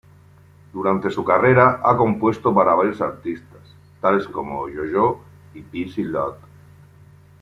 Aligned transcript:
Durante 0.73 1.11
su 1.11 1.23
carrera 1.23 1.79
ha 1.85 1.95
compuesto 1.95 2.51
para 2.55 2.73
varios 2.73 2.99
artistas, 3.01 3.61
tales 4.01 4.27
como 4.27 4.67
JoJo 4.67 5.23
y 5.53 5.61
Pixie 5.61 6.05
Lott. 6.05 6.39